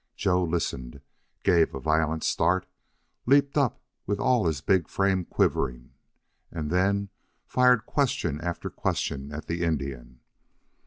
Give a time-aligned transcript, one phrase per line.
[0.15, 1.01] Joe Lake listened,
[1.43, 2.65] gave a violent start,
[3.27, 5.91] leaped up with all his big frame quivering,
[6.49, 7.09] and then
[7.45, 10.21] fired question after question at the Indian.